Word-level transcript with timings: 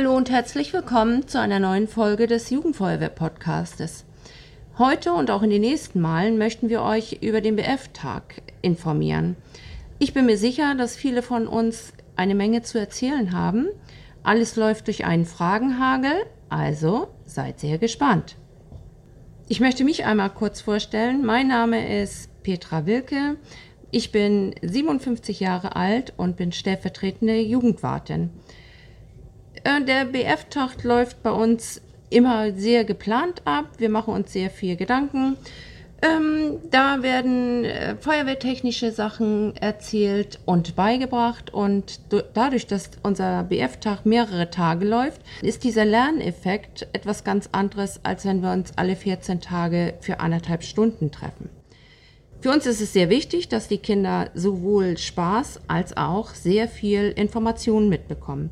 Hallo 0.00 0.16
und 0.16 0.30
herzlich 0.30 0.72
willkommen 0.72 1.28
zu 1.28 1.38
einer 1.38 1.60
neuen 1.60 1.86
Folge 1.86 2.26
des 2.26 2.48
Jugendfeuerwehr-Podcastes. 2.48 4.06
Heute 4.78 5.12
und 5.12 5.30
auch 5.30 5.42
in 5.42 5.50
den 5.50 5.60
nächsten 5.60 6.00
Malen 6.00 6.38
möchten 6.38 6.70
wir 6.70 6.80
euch 6.80 7.18
über 7.20 7.42
den 7.42 7.56
BF-Tag 7.56 8.40
informieren. 8.62 9.36
Ich 9.98 10.14
bin 10.14 10.24
mir 10.24 10.38
sicher, 10.38 10.74
dass 10.74 10.96
viele 10.96 11.20
von 11.20 11.46
uns 11.46 11.92
eine 12.16 12.34
Menge 12.34 12.62
zu 12.62 12.78
erzählen 12.78 13.32
haben. 13.32 13.68
Alles 14.22 14.56
läuft 14.56 14.86
durch 14.86 15.04
einen 15.04 15.26
Fragenhagel, 15.26 16.14
also 16.48 17.08
seid 17.26 17.60
sehr 17.60 17.76
gespannt. 17.76 18.36
Ich 19.48 19.60
möchte 19.60 19.84
mich 19.84 20.06
einmal 20.06 20.30
kurz 20.30 20.62
vorstellen. 20.62 21.26
Mein 21.26 21.48
Name 21.48 22.00
ist 22.00 22.42
Petra 22.42 22.86
Wilke. 22.86 23.36
Ich 23.90 24.12
bin 24.12 24.54
57 24.62 25.40
Jahre 25.40 25.76
alt 25.76 26.14
und 26.16 26.38
bin 26.38 26.52
stellvertretende 26.52 27.38
Jugendwartin. 27.38 28.30
Äh, 29.64 29.82
der 29.84 30.04
BF-Tag 30.06 30.82
läuft 30.84 31.22
bei 31.22 31.30
uns 31.30 31.80
immer 32.08 32.52
sehr 32.52 32.84
geplant 32.84 33.42
ab. 33.44 33.66
Wir 33.78 33.88
machen 33.88 34.14
uns 34.14 34.32
sehr 34.32 34.50
viel 34.50 34.76
Gedanken. 34.76 35.36
Ähm, 36.02 36.60
da 36.70 37.02
werden 37.02 37.64
äh, 37.64 37.94
feuerwehrtechnische 37.96 38.90
Sachen 38.90 39.54
erzählt 39.56 40.38
und 40.46 40.74
beigebracht. 40.74 41.52
Und 41.52 42.00
dadurch, 42.32 42.66
dass 42.66 42.90
unser 43.02 43.44
BF-Tag 43.44 44.06
mehrere 44.06 44.48
Tage 44.48 44.86
läuft, 44.86 45.20
ist 45.42 45.62
dieser 45.62 45.84
Lerneffekt 45.84 46.88
etwas 46.94 47.22
ganz 47.22 47.50
anderes, 47.52 48.00
als 48.02 48.24
wenn 48.24 48.42
wir 48.42 48.52
uns 48.52 48.72
alle 48.76 48.96
14 48.96 49.42
Tage 49.42 49.94
für 50.00 50.20
anderthalb 50.20 50.62
Stunden 50.62 51.10
treffen. 51.10 51.50
Für 52.40 52.50
uns 52.50 52.64
ist 52.64 52.80
es 52.80 52.94
sehr 52.94 53.10
wichtig, 53.10 53.48
dass 53.48 53.68
die 53.68 53.76
Kinder 53.76 54.30
sowohl 54.32 54.96
Spaß 54.96 55.60
als 55.68 55.98
auch 55.98 56.30
sehr 56.30 56.68
viel 56.68 57.12
Informationen 57.14 57.90
mitbekommen. 57.90 58.48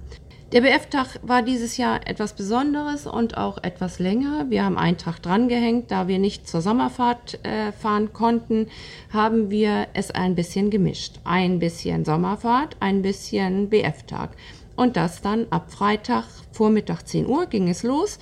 Der 0.51 0.63
BF-Tag 0.63 1.21
war 1.21 1.43
dieses 1.43 1.77
Jahr 1.77 2.09
etwas 2.09 2.33
Besonderes 2.33 3.07
und 3.07 3.37
auch 3.37 3.59
etwas 3.63 3.99
länger. 3.99 4.47
Wir 4.49 4.65
haben 4.65 4.79
einen 4.79 4.97
Tag 4.97 5.21
drangehängt, 5.21 5.91
da 5.91 6.09
wir 6.09 6.19
nicht 6.19 6.49
zur 6.49 6.63
Sommerfahrt 6.63 7.45
äh, 7.45 7.71
fahren 7.73 8.15
konnten, 8.15 8.69
haben 9.13 9.51
wir 9.51 9.89
es 9.93 10.11
ein 10.11 10.35
bisschen 10.35 10.71
gemischt. 10.71 11.21
Ein 11.25 11.59
bisschen 11.59 12.07
Sommerfahrt, 12.07 12.77
ein 12.81 13.03
bisschen 13.03 13.69
BF-Tag. 13.69 14.31
Und 14.75 14.97
das 14.97 15.21
dann 15.21 15.49
ab 15.51 15.71
Freitag 15.71 16.25
Vormittag 16.53 17.03
10 17.07 17.27
Uhr 17.27 17.45
ging 17.45 17.69
es 17.69 17.83
los 17.83 18.19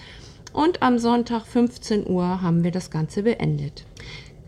und 0.53 0.83
am 0.83 0.99
Sonntag 0.99 1.47
15 1.47 2.09
Uhr 2.09 2.43
haben 2.43 2.65
wir 2.65 2.73
das 2.73 2.91
Ganze 2.91 3.23
beendet. 3.23 3.85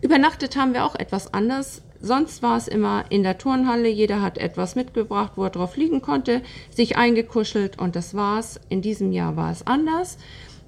Übernachtet 0.01 0.57
haben 0.57 0.73
wir 0.73 0.83
auch 0.83 0.95
etwas 0.95 1.33
anders. 1.33 1.81
Sonst 2.01 2.41
war 2.41 2.55
es 2.57 2.67
immer 2.67 3.05
in 3.09 3.23
der 3.23 3.37
Turnhalle, 3.37 3.89
jeder 3.89 4.21
hat 4.21 4.37
etwas 4.37 4.75
mitgebracht, 4.75 5.33
wo 5.35 5.43
er 5.43 5.49
drauf 5.49 5.75
liegen 5.75 6.01
konnte, 6.01 6.41
sich 6.69 6.97
eingekuschelt 6.97 7.77
und 7.77 7.95
das 7.95 8.13
war's. 8.13 8.59
In 8.69 8.81
diesem 8.81 9.11
Jahr 9.11 9.35
war 9.35 9.51
es 9.51 9.67
anders. 9.67 10.17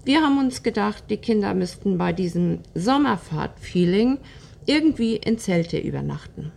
Wir 0.03 0.21
haben 0.21 0.39
uns 0.39 0.61
gedacht, 0.63 1.05
die 1.09 1.17
Kinder 1.17 1.53
müssten 1.53 1.97
bei 1.97 2.11
diesem 2.11 2.59
Sommerfahrt-Feeling 2.75 4.17
irgendwie 4.65 5.15
in 5.15 5.37
Zelte 5.37 5.77
übernachten. 5.77 6.51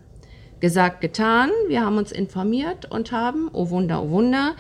Gesagt, 0.61 1.01
getan, 1.01 1.51
wir 1.69 1.85
haben 1.85 1.99
uns 1.99 2.11
informiert 2.11 2.91
und 2.91 3.13
haben, 3.13 3.51
oh 3.53 3.71
Wunder, 3.71 4.03
oh 4.03 4.11
Wunder, 4.11 4.57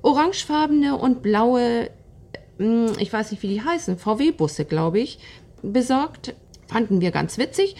orangefarbene 0.00 0.96
und 0.96 1.22
blaue, 1.22 1.90
hm, 2.58 2.92
ich 2.98 3.12
weiß 3.12 3.32
nicht, 3.32 3.42
wie 3.42 3.48
die 3.48 3.62
heißen, 3.62 3.98
VW-Busse, 3.98 4.64
glaube 4.64 5.00
ich, 5.00 5.18
besorgt. 5.62 6.34
Fanden 6.68 7.00
wir 7.00 7.10
ganz 7.10 7.36
witzig. 7.36 7.76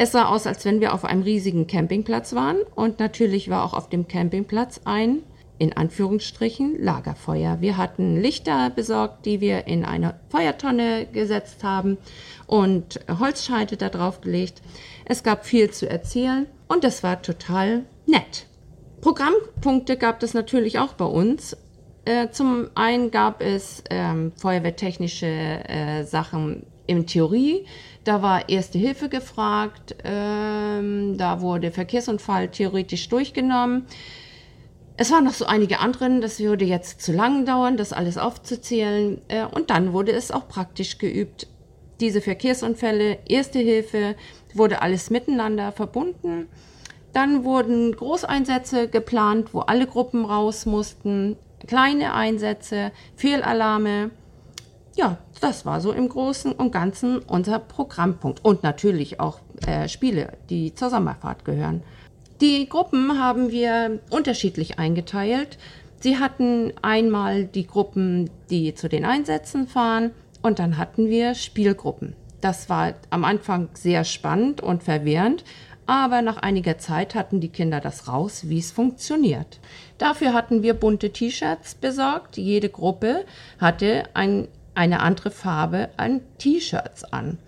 Es 0.00 0.12
sah 0.12 0.26
aus, 0.26 0.46
als 0.46 0.64
wenn 0.64 0.80
wir 0.80 0.94
auf 0.94 1.04
einem 1.04 1.22
riesigen 1.22 1.66
Campingplatz 1.66 2.32
waren 2.32 2.58
und 2.76 3.00
natürlich 3.00 3.50
war 3.50 3.64
auch 3.64 3.74
auf 3.74 3.88
dem 3.88 4.06
Campingplatz 4.06 4.82
ein, 4.84 5.24
in 5.58 5.76
Anführungsstrichen, 5.76 6.80
Lagerfeuer. 6.80 7.60
Wir 7.60 7.76
hatten 7.76 8.16
Lichter 8.16 8.70
besorgt, 8.70 9.26
die 9.26 9.40
wir 9.40 9.66
in 9.66 9.84
eine 9.84 10.20
Feuertonne 10.28 11.06
gesetzt 11.12 11.64
haben 11.64 11.98
und 12.46 13.00
Holzscheite 13.18 13.76
da 13.76 13.88
drauf 13.88 14.20
gelegt. 14.20 14.62
Es 15.04 15.24
gab 15.24 15.44
viel 15.44 15.72
zu 15.72 15.90
erzählen 15.90 16.46
und 16.68 16.84
es 16.84 17.02
war 17.02 17.20
total 17.20 17.84
nett. 18.06 18.46
Programmpunkte 19.00 19.96
gab 19.96 20.22
es 20.22 20.32
natürlich 20.32 20.78
auch 20.78 20.92
bei 20.92 21.06
uns. 21.06 21.56
Äh, 22.04 22.30
zum 22.30 22.70
einen 22.76 23.10
gab 23.10 23.42
es 23.42 23.82
ähm, 23.90 24.30
feuerwehrtechnische 24.36 25.26
äh, 25.26 26.04
Sachen 26.04 26.66
in 26.88 27.06
Theorie. 27.06 27.66
Da 28.02 28.22
war 28.22 28.48
Erste 28.48 28.78
Hilfe 28.78 29.08
gefragt, 29.08 29.94
ähm, 30.02 31.16
da 31.16 31.40
wurde 31.40 31.70
Verkehrsunfall 31.70 32.48
theoretisch 32.48 33.08
durchgenommen. 33.08 33.84
Es 34.96 35.12
waren 35.12 35.24
noch 35.24 35.34
so 35.34 35.46
einige 35.46 35.78
anderen, 35.78 36.20
das 36.20 36.40
würde 36.40 36.64
jetzt 36.64 37.02
zu 37.02 37.12
lang 37.12 37.44
dauern, 37.44 37.76
das 37.76 37.92
alles 37.92 38.18
aufzuzählen. 38.18 39.20
Äh, 39.28 39.44
und 39.44 39.70
dann 39.70 39.92
wurde 39.92 40.12
es 40.12 40.32
auch 40.32 40.48
praktisch 40.48 40.98
geübt. 40.98 41.46
Diese 42.00 42.20
Verkehrsunfälle, 42.20 43.18
Erste 43.28 43.58
Hilfe, 43.58 44.16
wurde 44.54 44.82
alles 44.82 45.10
miteinander 45.10 45.70
verbunden. 45.70 46.48
Dann 47.12 47.44
wurden 47.44 47.92
Großeinsätze 47.94 48.88
geplant, 48.88 49.52
wo 49.52 49.60
alle 49.60 49.86
Gruppen 49.86 50.24
raus 50.24 50.66
mussten, 50.66 51.36
kleine 51.66 52.14
Einsätze, 52.14 52.92
Fehlalarme, 53.16 54.10
ja, 54.98 55.16
das 55.40 55.64
war 55.64 55.80
so 55.80 55.92
im 55.92 56.08
Großen 56.08 56.52
und 56.52 56.72
Ganzen 56.72 57.20
unser 57.20 57.60
Programmpunkt. 57.60 58.44
Und 58.44 58.64
natürlich 58.64 59.20
auch 59.20 59.38
äh, 59.66 59.88
Spiele, 59.88 60.32
die 60.50 60.74
zur 60.74 60.90
Sommerfahrt 60.90 61.44
gehören. 61.44 61.82
Die 62.40 62.68
Gruppen 62.68 63.18
haben 63.18 63.50
wir 63.50 64.00
unterschiedlich 64.10 64.78
eingeteilt. 64.78 65.56
Sie 66.00 66.18
hatten 66.18 66.72
einmal 66.82 67.44
die 67.44 67.66
Gruppen, 67.66 68.28
die 68.50 68.74
zu 68.74 68.88
den 68.88 69.04
Einsätzen 69.04 69.68
fahren, 69.68 70.10
und 70.40 70.60
dann 70.60 70.78
hatten 70.78 71.08
wir 71.08 71.34
Spielgruppen. 71.34 72.14
Das 72.40 72.68
war 72.68 72.94
am 73.10 73.24
Anfang 73.24 73.68
sehr 73.74 74.04
spannend 74.04 74.60
und 74.60 74.84
verwirrend, 74.84 75.42
aber 75.86 76.22
nach 76.22 76.36
einiger 76.36 76.78
Zeit 76.78 77.16
hatten 77.16 77.40
die 77.40 77.48
Kinder 77.48 77.80
das 77.80 78.06
raus, 78.06 78.48
wie 78.48 78.58
es 78.58 78.70
funktioniert. 78.70 79.58
Dafür 79.96 80.32
hatten 80.34 80.62
wir 80.62 80.74
bunte 80.74 81.10
T-Shirts 81.10 81.74
besorgt. 81.74 82.36
Jede 82.36 82.68
Gruppe 82.68 83.24
hatte 83.58 84.04
ein 84.14 84.46
eine 84.78 85.00
andere 85.00 85.32
Farbe 85.32 85.90
an 85.96 86.20
T-Shirts 86.38 87.04
an. 87.12 87.38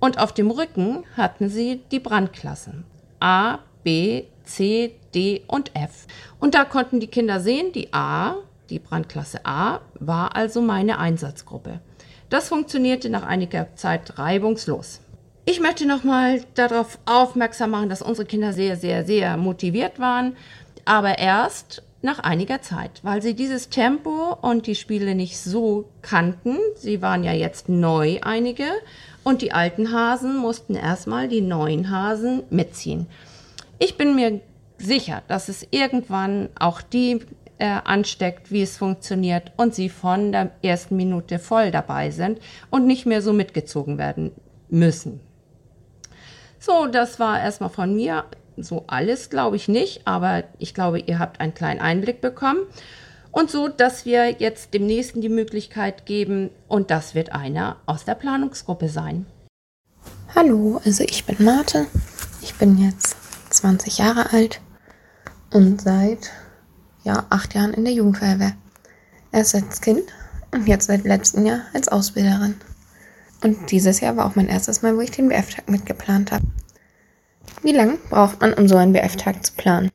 Und 0.00 0.18
auf 0.18 0.32
dem 0.32 0.50
Rücken 0.50 1.04
hatten 1.14 1.50
sie 1.50 1.82
die 1.92 2.00
Brandklassen 2.00 2.84
A, 3.20 3.58
B, 3.84 4.24
C, 4.44 4.96
D 5.14 5.42
und 5.46 5.76
F. 5.76 6.06
Und 6.40 6.54
da 6.54 6.64
konnten 6.64 6.98
die 6.98 7.06
Kinder 7.06 7.38
sehen, 7.38 7.72
die 7.72 7.92
A, 7.92 8.36
die 8.70 8.78
Brandklasse 8.78 9.44
A, 9.44 9.80
war 9.98 10.34
also 10.34 10.62
meine 10.62 10.98
Einsatzgruppe. 10.98 11.80
Das 12.30 12.48
funktionierte 12.48 13.10
nach 13.10 13.24
einiger 13.24 13.74
Zeit 13.76 14.18
reibungslos. 14.18 15.00
Ich 15.44 15.60
möchte 15.60 15.86
nochmal 15.86 16.42
darauf 16.54 16.98
aufmerksam 17.04 17.72
machen, 17.72 17.88
dass 17.90 18.02
unsere 18.02 18.26
Kinder 18.26 18.52
sehr, 18.54 18.76
sehr, 18.76 19.04
sehr 19.04 19.36
motiviert 19.36 19.98
waren, 19.98 20.36
aber 20.86 21.18
erst 21.18 21.82
nach 22.02 22.18
einiger 22.20 22.62
Zeit, 22.62 23.00
weil 23.02 23.20
sie 23.20 23.34
dieses 23.34 23.68
Tempo 23.68 24.36
und 24.40 24.66
die 24.66 24.74
Spiele 24.74 25.14
nicht 25.14 25.38
so 25.38 25.90
kannten. 26.02 26.56
Sie 26.74 27.02
waren 27.02 27.24
ja 27.24 27.32
jetzt 27.32 27.68
neu 27.68 28.18
einige 28.22 28.64
und 29.22 29.42
die 29.42 29.52
alten 29.52 29.92
Hasen 29.92 30.36
mussten 30.36 30.74
erstmal 30.74 31.28
die 31.28 31.42
neuen 31.42 31.90
Hasen 31.90 32.42
mitziehen. 32.50 33.06
Ich 33.78 33.96
bin 33.96 34.14
mir 34.14 34.40
sicher, 34.78 35.22
dass 35.28 35.48
es 35.48 35.66
irgendwann 35.70 36.48
auch 36.58 36.80
die 36.80 37.20
äh, 37.58 37.78
ansteckt, 37.84 38.50
wie 38.50 38.62
es 38.62 38.78
funktioniert 38.78 39.52
und 39.58 39.74
sie 39.74 39.90
von 39.90 40.32
der 40.32 40.52
ersten 40.62 40.96
Minute 40.96 41.38
voll 41.38 41.70
dabei 41.70 42.10
sind 42.10 42.40
und 42.70 42.86
nicht 42.86 43.04
mehr 43.04 43.20
so 43.20 43.34
mitgezogen 43.34 43.98
werden 43.98 44.32
müssen. 44.70 45.20
So, 46.58 46.86
das 46.86 47.20
war 47.20 47.40
erstmal 47.40 47.70
von 47.70 47.94
mir 47.94 48.24
so 48.56 48.84
alles 48.86 49.30
glaube 49.30 49.56
ich 49.56 49.68
nicht, 49.68 50.06
aber 50.06 50.44
ich 50.58 50.74
glaube, 50.74 50.98
ihr 51.00 51.18
habt 51.18 51.40
einen 51.40 51.54
kleinen 51.54 51.80
Einblick 51.80 52.20
bekommen. 52.20 52.60
Und 53.32 53.50
so, 53.50 53.68
dass 53.68 54.04
wir 54.04 54.30
jetzt 54.40 54.74
dem 54.74 54.86
nächsten 54.86 55.20
die 55.20 55.28
Möglichkeit 55.28 56.04
geben, 56.04 56.50
und 56.66 56.90
das 56.90 57.14
wird 57.14 57.32
einer 57.32 57.76
aus 57.86 58.04
der 58.04 58.16
Planungsgruppe 58.16 58.88
sein. 58.88 59.26
Hallo, 60.34 60.80
also 60.84 61.04
ich 61.04 61.24
bin 61.24 61.44
Marte. 61.44 61.86
Ich 62.42 62.54
bin 62.54 62.78
jetzt 62.78 63.16
20 63.50 63.98
Jahre 63.98 64.32
alt 64.32 64.60
und 65.52 65.80
seit 65.80 66.30
ja, 67.02 67.26
acht 67.30 67.54
Jahren 67.54 67.74
in 67.74 67.84
der 67.84 67.92
Jugendfeuerwehr. 67.92 68.54
Erst 69.32 69.54
als 69.54 69.80
Kind 69.80 70.04
und 70.52 70.66
jetzt 70.66 70.86
seit 70.86 71.04
letztem 71.04 71.46
Jahr 71.46 71.62
als 71.72 71.88
Ausbilderin. 71.88 72.56
Und 73.42 73.70
dieses 73.70 74.00
Jahr 74.00 74.16
war 74.16 74.26
auch 74.26 74.36
mein 74.36 74.48
erstes 74.48 74.82
Mal, 74.82 74.96
wo 74.96 75.00
ich 75.00 75.10
den 75.10 75.28
BF-Tag 75.28 75.68
mitgeplant 75.70 76.32
habe. 76.32 76.44
Wie 77.62 77.72
lange 77.72 77.98
braucht 78.08 78.40
man, 78.40 78.54
um 78.54 78.68
so 78.68 78.76
einen 78.76 78.94
BF-Tag 78.94 79.44
zu 79.44 79.52
planen? 79.52 79.90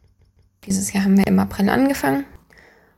Dieses 0.65 0.93
Jahr 0.93 1.05
haben 1.05 1.17
wir 1.17 1.25
im 1.25 1.39
April 1.39 1.69
angefangen 1.69 2.25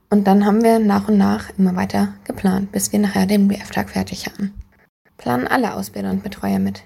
und 0.10 0.28
dann 0.28 0.46
haben 0.46 0.62
wir 0.62 0.80
nach 0.80 1.08
und 1.08 1.18
nach 1.18 1.58
immer 1.58 1.78
weiter 1.78 2.16
geplant, 2.26 2.74
bis 2.74 2.92
wir 2.92 3.00
nachher 3.00 3.26
den 3.26 3.48
BF-Tag 3.48 3.90
fertig 3.90 4.26
hatten. 4.26 4.54
Planen 5.16 5.48
alle 5.48 5.74
Ausbilder 5.74 6.12
und 6.12 6.22
Betreuer 6.22 6.60
mit? 6.60 6.84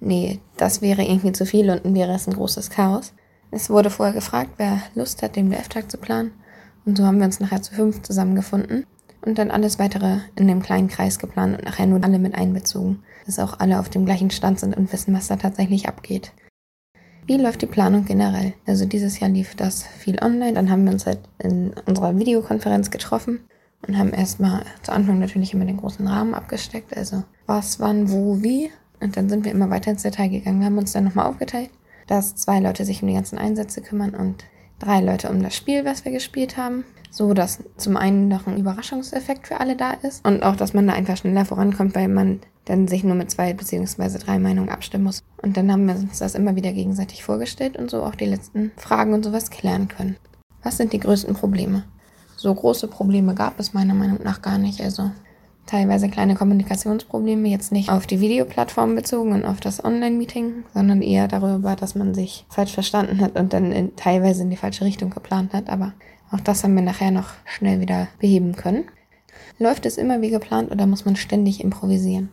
Nee, 0.00 0.40
das 0.56 0.80
wäre 0.80 1.02
irgendwie 1.02 1.32
zu 1.32 1.44
viel 1.44 1.68
und 1.68 1.94
wäre 1.94 2.14
es 2.14 2.26
ein 2.26 2.32
großes 2.32 2.70
Chaos. 2.70 3.12
Es 3.50 3.68
wurde 3.68 3.90
vorher 3.90 4.14
gefragt, 4.14 4.52
wer 4.56 4.80
Lust 4.94 5.22
hat, 5.22 5.36
den 5.36 5.50
BF-Tag 5.50 5.90
zu 5.90 5.98
planen. 5.98 6.32
Und 6.86 6.96
so 6.96 7.04
haben 7.04 7.18
wir 7.18 7.26
uns 7.26 7.40
nachher 7.40 7.60
zu 7.60 7.74
fünf 7.74 8.00
zusammengefunden 8.02 8.86
und 9.20 9.38
dann 9.38 9.50
alles 9.50 9.78
weitere 9.78 10.20
in 10.34 10.48
dem 10.48 10.62
kleinen 10.62 10.88
Kreis 10.88 11.18
geplant 11.18 11.58
und 11.58 11.64
nachher 11.66 11.86
nur 11.86 12.02
alle 12.02 12.18
mit 12.18 12.34
einbezogen, 12.34 13.02
dass 13.26 13.38
auch 13.38 13.60
alle 13.60 13.80
auf 13.80 13.90
dem 13.90 14.06
gleichen 14.06 14.30
Stand 14.30 14.60
sind 14.60 14.74
und 14.74 14.90
wissen, 14.94 15.12
was 15.12 15.26
da 15.28 15.36
tatsächlich 15.36 15.88
abgeht. 15.88 16.32
Wie 17.28 17.36
läuft 17.36 17.60
die 17.60 17.66
Planung 17.66 18.06
generell? 18.06 18.54
Also 18.66 18.86
dieses 18.86 19.20
Jahr 19.20 19.28
lief 19.28 19.54
das 19.54 19.82
viel 19.82 20.18
online, 20.22 20.54
dann 20.54 20.70
haben 20.70 20.86
wir 20.86 20.92
uns 20.92 21.04
halt 21.04 21.18
in 21.38 21.74
unserer 21.84 22.18
Videokonferenz 22.18 22.90
getroffen 22.90 23.40
und 23.86 23.98
haben 23.98 24.14
erstmal 24.14 24.62
zu 24.82 24.92
Anfang 24.92 25.18
natürlich 25.18 25.52
immer 25.52 25.66
den 25.66 25.76
großen 25.76 26.08
Rahmen 26.08 26.32
abgesteckt, 26.32 26.96
also 26.96 27.24
was, 27.44 27.80
wann, 27.80 28.10
wo, 28.10 28.42
wie. 28.42 28.70
Und 29.00 29.18
dann 29.18 29.28
sind 29.28 29.44
wir 29.44 29.52
immer 29.52 29.68
weiter 29.68 29.90
ins 29.90 30.04
Detail 30.04 30.28
gegangen. 30.28 30.64
Haben 30.64 30.78
uns 30.78 30.92
dann 30.92 31.04
nochmal 31.04 31.26
aufgeteilt, 31.26 31.68
dass 32.06 32.34
zwei 32.34 32.60
Leute 32.60 32.86
sich 32.86 33.02
um 33.02 33.08
die 33.08 33.14
ganzen 33.14 33.36
Einsätze 33.36 33.82
kümmern 33.82 34.14
und 34.14 34.46
drei 34.78 35.02
Leute 35.02 35.28
um 35.28 35.42
das 35.42 35.54
Spiel, 35.54 35.84
was 35.84 36.06
wir 36.06 36.12
gespielt 36.12 36.56
haben. 36.56 36.84
So 37.10 37.34
dass 37.34 37.62
zum 37.76 37.98
einen 37.98 38.28
noch 38.28 38.46
ein 38.46 38.56
Überraschungseffekt 38.56 39.48
für 39.48 39.60
alle 39.60 39.76
da 39.76 39.90
ist 39.90 40.26
und 40.26 40.42
auch, 40.42 40.56
dass 40.56 40.72
man 40.72 40.86
da 40.86 40.94
einfach 40.94 41.18
schneller 41.18 41.44
vorankommt, 41.44 41.94
weil 41.94 42.08
man 42.08 42.40
dann 42.68 42.86
sich 42.86 43.02
nur 43.02 43.14
mit 43.14 43.30
zwei 43.30 43.54
beziehungsweise 43.54 44.18
drei 44.18 44.38
Meinungen 44.38 44.68
abstimmen 44.68 45.04
muss. 45.04 45.22
Und 45.42 45.56
dann 45.56 45.72
haben 45.72 45.86
wir 45.86 45.94
uns 45.94 46.18
das 46.18 46.34
immer 46.34 46.54
wieder 46.54 46.72
gegenseitig 46.72 47.24
vorgestellt 47.24 47.76
und 47.76 47.90
so 47.90 48.02
auch 48.02 48.14
die 48.14 48.26
letzten 48.26 48.72
Fragen 48.76 49.14
und 49.14 49.24
sowas 49.24 49.50
klären 49.50 49.88
können. 49.88 50.16
Was 50.62 50.76
sind 50.76 50.92
die 50.92 51.00
größten 51.00 51.34
Probleme? 51.34 51.84
So 52.36 52.54
große 52.54 52.88
Probleme 52.88 53.34
gab 53.34 53.58
es 53.58 53.72
meiner 53.72 53.94
Meinung 53.94 54.18
nach 54.22 54.42
gar 54.42 54.58
nicht. 54.58 54.80
Also 54.82 55.10
teilweise 55.66 56.08
kleine 56.08 56.34
Kommunikationsprobleme, 56.34 57.48
jetzt 57.48 57.72
nicht 57.72 57.90
auf 57.90 58.06
die 58.06 58.20
Videoplattform 58.20 58.94
bezogen 58.94 59.32
und 59.32 59.44
auf 59.44 59.60
das 59.60 59.84
Online-Meeting, 59.84 60.64
sondern 60.74 61.02
eher 61.02 61.26
darüber, 61.26 61.74
dass 61.74 61.94
man 61.94 62.14
sich 62.14 62.44
falsch 62.48 62.72
verstanden 62.72 63.20
hat 63.20 63.38
und 63.38 63.52
dann 63.52 63.72
in, 63.72 63.96
teilweise 63.96 64.42
in 64.42 64.50
die 64.50 64.56
falsche 64.56 64.84
Richtung 64.84 65.10
geplant 65.10 65.54
hat. 65.54 65.70
Aber 65.70 65.94
auch 66.30 66.40
das 66.40 66.64
haben 66.64 66.74
wir 66.74 66.82
nachher 66.82 67.10
noch 67.10 67.30
schnell 67.44 67.80
wieder 67.80 68.08
beheben 68.18 68.56
können. 68.56 68.84
Läuft 69.58 69.86
es 69.86 69.96
immer 69.96 70.20
wie 70.20 70.30
geplant 70.30 70.70
oder 70.70 70.86
muss 70.86 71.04
man 71.04 71.16
ständig 71.16 71.62
improvisieren? 71.62 72.28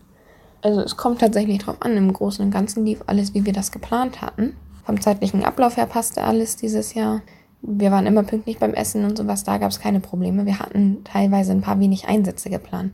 Also 0.66 0.82
es 0.82 0.98
kommt 0.98 1.20
tatsächlich 1.20 1.60
drauf 1.60 1.76
an. 1.82 1.96
Im 1.96 2.12
Großen 2.12 2.44
und 2.44 2.50
Ganzen 2.50 2.88
lief 2.88 3.04
alles, 3.06 3.36
wie 3.36 3.46
wir 3.46 3.54
das 3.54 3.72
geplant 3.72 4.24
hatten. 4.24 4.56
Vom 4.84 5.00
zeitlichen 5.00 5.46
Ablauf 5.46 5.78
her 5.78 5.86
passte 5.86 6.24
alles 6.24 6.56
dieses 6.56 6.96
Jahr. 6.96 7.22
Wir 7.62 7.92
waren 7.92 8.08
immer 8.08 8.24
pünktlich 8.24 8.58
beim 8.58 8.74
Essen 8.74 9.06
und 9.06 9.16
sowas, 9.16 9.44
da 9.44 9.60
gab 9.60 9.70
es 9.70 9.80
keine 9.80 10.00
Probleme. 10.00 10.48
Wir 10.48 10.58
hatten 10.58 11.04
teilweise 11.04 11.52
ein 11.52 11.62
paar 11.62 11.80
wenig 11.80 12.08
Einsätze 12.08 12.50
geplant. 12.50 12.94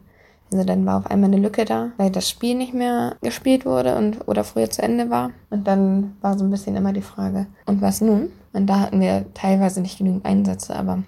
Also 0.51 0.65
dann 0.65 0.85
war 0.85 0.97
auf 0.97 1.09
einmal 1.09 1.29
eine 1.31 1.41
Lücke 1.41 1.63
da, 1.63 1.91
weil 1.95 2.09
das 2.09 2.29
Spiel 2.29 2.55
nicht 2.55 2.73
mehr 2.73 3.15
gespielt 3.21 3.65
wurde 3.65 3.95
und 3.95 4.27
oder 4.27 4.43
früher 4.43 4.69
zu 4.69 4.81
Ende 4.81 5.09
war. 5.09 5.31
Und 5.49 5.65
dann 5.65 6.17
war 6.19 6.37
so 6.37 6.43
ein 6.43 6.51
bisschen 6.51 6.75
immer 6.75 6.91
die 6.91 7.01
Frage, 7.01 7.47
und 7.67 7.81
was 7.81 8.01
nun? 8.01 8.33
Und 8.51 8.67
da 8.67 8.81
hatten 8.81 8.99
wir 8.99 9.27
teilweise 9.33 9.79
nicht 9.79 9.97
genügend 9.97 10.25
Einsätze, 10.25 10.75
aber 10.75 11.03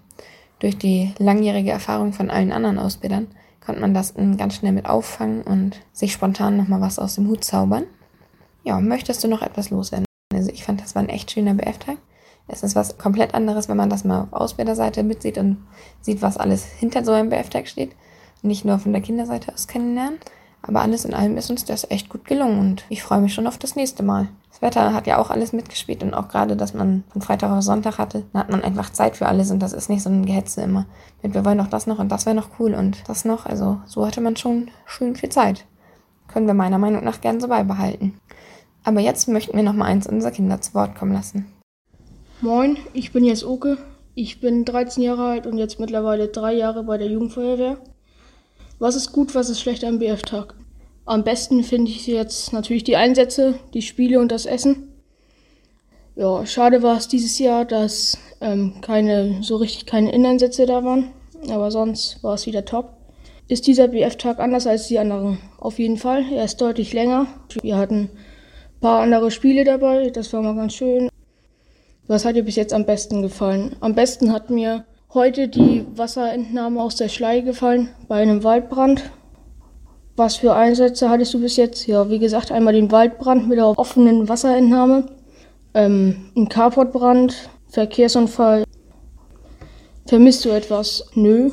durch 0.60 0.77
die 0.77 1.12
langjährige 1.18 1.71
Erfahrung 1.71 2.13
von 2.13 2.30
allen 2.30 2.54
anderen 2.54 2.80
Ausbildern 2.80 3.27
konnte 3.65 3.81
man 3.81 3.94
das 3.94 4.13
ganz 4.38 4.56
schnell 4.56 4.71
mit 4.71 4.86
auffangen 4.86 5.42
und 5.42 5.80
sich 5.92 6.13
spontan 6.13 6.57
nochmal 6.57 6.81
was 6.81 7.00
aus 7.00 7.15
dem 7.15 7.27
Hut 7.27 7.44
zaubern. 7.44 7.83
Ja, 8.63 8.80
möchtest 8.80 9.24
du 9.24 9.27
noch 9.27 9.42
etwas 9.42 9.69
loswerden? 9.69 10.06
Also 10.33 10.51
ich 10.51 10.63
fand, 10.63 10.81
das 10.81 10.95
war 10.95 11.01
ein 11.01 11.10
echt 11.10 11.31
schöner 11.31 11.54
BF-Tag. 11.54 11.98
Es 12.48 12.63
ist 12.63 12.75
was 12.75 12.98
komplett 12.98 13.33
anderes, 13.33 13.69
wenn 13.69 13.77
man 13.77 13.89
das 13.89 14.04
mal 14.04 14.21
auf 14.21 14.33
Ausbilderseite 14.33 15.04
mitsieht 15.04 15.38
und 15.38 15.65
sieht, 16.01 16.21
was 16.21 16.38
alles 16.38 16.65
hinter 16.65 17.06
so 17.06 17.12
einem 17.12 17.30
BF-Tag 17.30 17.68
steht 17.68 17.95
nicht 18.44 18.65
nur 18.65 18.77
von 18.77 18.92
der 18.92 19.01
Kinderseite 19.01 19.51
aus 19.54 19.68
kennenlernen. 19.68 20.19
Aber 20.62 20.81
alles 20.81 21.06
in 21.06 21.13
allem 21.13 21.38
ist 21.38 21.50
uns 21.50 21.65
das 21.65 21.89
echt 21.89 22.10
gut 22.10 22.25
gelungen 22.25 22.60
und 22.60 22.86
ich 22.89 23.04
freue 23.04 23.19
mich 23.19 23.33
schon 23.33 23.48
auf 23.48 23.57
das 23.57 23.75
nächste 23.75 24.04
Mal. 24.04 24.30
Wetter 24.63 24.94
hat 24.94 25.06
ja 25.06 25.19
auch 25.19 25.30
alles 25.30 25.54
mitgespielt 25.54 26.01
und 26.01 26.15
auch 26.15 26.27
gerade, 26.27 26.56
dass 26.56 26.74
man 26.74 27.04
von 27.10 27.21
Freitag 27.21 27.51
auf 27.51 27.62
Sonntag 27.62 28.00
hatte, 28.00 28.24
da 28.33 28.39
hat 28.39 28.50
man 28.50 28.63
einfach 28.63 28.92
Zeit 28.92 29.18
für 29.18 29.27
alles 29.27 29.51
und 29.51 29.60
das 29.60 29.74
ist 29.74 29.89
nicht 29.89 30.01
so 30.01 30.10
ein 30.10 30.25
Gehetze 30.25 30.62
immer. 30.62 30.88
Mit 31.21 31.36
wir 31.36 31.45
wollen 31.45 31.57
noch 31.57 31.68
das 31.68 31.86
noch 31.86 32.00
und 32.00 32.10
das 32.10 32.25
wäre 32.25 32.36
noch 32.36 32.50
cool 32.60 32.74
und 32.74 33.07
das 33.07 33.25
noch. 33.25 33.45
Also 33.45 33.80
so 33.86 34.07
hatte 34.07 34.21
man 34.21 34.36
schon 34.36 34.71
schön 34.86 35.15
viel 35.15 35.30
Zeit. 35.30 35.65
Können 36.27 36.48
wir 36.48 36.56
meiner 36.56 36.80
Meinung 36.80 37.04
nach 37.04 37.21
gern 37.21 37.39
so 37.39 37.48
beibehalten. 37.48 38.19
Aber 38.83 39.00
jetzt 39.00 39.27
möchten 39.27 39.56
wir 39.56 39.63
noch 39.63 39.74
mal 39.74 39.86
eins 39.86 40.07
unserer 40.07 40.31
Kinder 40.31 40.60
zu 40.60 40.74
Wort 40.74 40.95
kommen 40.95 41.13
lassen. 41.13 41.45
Moin, 42.42 42.77
ich 42.94 43.13
bin 43.13 43.24
jetzt 43.24 43.45
Oke. 43.45 43.77
Ich 44.15 44.42
bin 44.42 44.63
13 44.63 45.01
Jahre 45.01 45.25
alt 45.25 45.48
und 45.48 45.57
jetzt 45.57 45.80
mittlerweile 45.80 46.27
drei 46.27 46.54
Jahre 46.54 46.83
bei 46.83 46.98
der 46.98 47.07
Jugendfeuerwehr. 47.07 47.77
Was 48.77 48.95
ist 48.95 49.12
gut, 49.12 49.33
was 49.33 49.50
ist 49.50 49.60
schlecht 49.60 49.83
am 49.83 50.00
BF-Tag? 50.00 50.56
Am 51.05 51.23
besten 51.23 51.63
finde 51.63 51.91
ich 51.91 52.07
jetzt 52.07 52.53
natürlich 52.53 52.83
die 52.83 52.95
Einsätze, 52.95 53.55
die 53.73 53.81
Spiele 53.81 54.19
und 54.19 54.31
das 54.31 54.45
Essen. 54.45 54.89
Ja, 56.15 56.45
schade 56.45 56.83
war 56.83 56.97
es 56.97 57.07
dieses 57.07 57.39
Jahr, 57.39 57.65
dass 57.65 58.17
ähm, 58.39 58.75
keine, 58.81 59.41
so 59.41 59.57
richtig 59.57 59.85
keine 59.85 60.11
Inneneinsätze 60.11 60.65
da 60.65 60.83
waren. 60.83 61.11
Aber 61.50 61.71
sonst 61.71 62.23
war 62.23 62.35
es 62.35 62.45
wieder 62.45 62.63
top. 62.63 62.94
Ist 63.50 63.67
dieser 63.67 63.89
BF-Tag 63.89 64.39
anders 64.39 64.67
als 64.67 64.88
die 64.88 65.00
anderen? 65.00 65.39
Auf 65.59 65.79
jeden 65.79 65.97
Fall. 65.97 66.23
Er 66.31 66.45
ist 66.45 66.61
deutlich 66.61 66.94
länger. 66.94 67.27
Wir 67.61 67.77
hatten 67.77 68.03
ein 68.03 68.79
paar 68.79 69.01
andere 69.01 69.31
Spiele 69.31 69.65
dabei. 69.65 70.09
Das 70.09 70.31
war 70.31 70.41
mal 70.41 70.55
ganz 70.55 70.75
schön. 70.75 71.09
Was 72.07 72.23
hat 72.25 72.35
dir 72.35 72.44
bis 72.44 72.55
jetzt 72.55 72.73
am 72.73 72.85
besten 72.85 73.21
gefallen? 73.21 73.75
Am 73.81 73.95
besten 73.95 74.31
hat 74.31 74.50
mir 74.50 74.85
heute 75.13 75.50
die 75.50 75.85
Wasserentnahme 75.95 76.81
aus 76.81 76.95
der 76.95 77.09
Schlei 77.09 77.41
gefallen 77.41 77.89
bei 78.07 78.21
einem 78.21 78.44
Waldbrand. 78.44 79.03
Was 80.15 80.36
für 80.36 80.54
Einsätze 80.54 81.10
hattest 81.10 81.33
du 81.33 81.42
bis 81.42 81.57
jetzt? 81.57 81.88
Ja, 81.88 82.10
wie 82.10 82.19
gesagt, 82.19 82.51
einmal 82.51 82.74
den 82.74 82.92
Waldbrand 82.92 83.48
mit 83.48 83.57
der 83.57 83.68
offenen 83.68 84.30
Wasserentnahme, 84.30 85.07
ähm, 85.74 86.25
ein 86.36 86.50
Carportbrand, 86.50 87.50
Verkehrsunfall. 87.68 88.63
Vermisst 90.06 90.45
du 90.45 90.50
etwas? 90.50 91.06
Nö. 91.15 91.50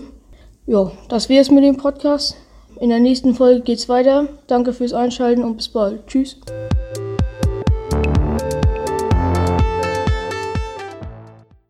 Ja, 0.66 0.92
das 1.08 1.30
wäre 1.30 1.40
es 1.40 1.50
mit 1.50 1.64
dem 1.64 1.78
Podcast. 1.78 2.36
In 2.78 2.90
der 2.90 3.00
nächsten 3.00 3.34
Folge 3.34 3.62
geht's 3.62 3.88
weiter. 3.88 4.28
Danke 4.46 4.74
fürs 4.74 4.92
Einschalten 4.92 5.42
und 5.42 5.56
bis 5.56 5.68
bald. 5.68 6.06
Tschüss. 6.06 6.36